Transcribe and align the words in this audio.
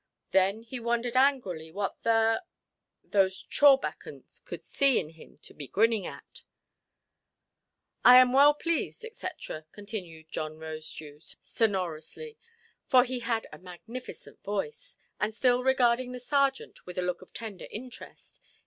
Then 0.31 0.63
he 0.63 0.79
wondered 0.79 1.15
angrily 1.15 1.69
what 1.71 2.01
the——those 2.01 3.43
chawbacons 3.43 4.39
could 4.43 4.63
see 4.63 4.99
in 4.99 5.09
him 5.09 5.37
to 5.43 5.53
be 5.53 5.67
grinning 5.67 6.07
at. 6.07 6.41
"I 8.03 8.17
am 8.17 8.33
well 8.33 8.55
pleased", 8.55 9.05
&c., 9.13 9.27
continued 9.71 10.31
John 10.31 10.57
Rosedew, 10.57 11.19
sonorously; 11.41 12.39
for 12.87 13.03
he 13.03 13.19
had 13.19 13.45
a 13.53 13.59
magnificent 13.59 14.41
voice, 14.43 14.97
and 15.19 15.35
still 15.35 15.63
regarding 15.63 16.13
the 16.13 16.19
sergeant 16.19 16.87
with 16.87 16.97
a 16.97 17.03
look 17.03 17.21
of 17.21 17.31
tender 17.31 17.67
interest. 17.69 18.41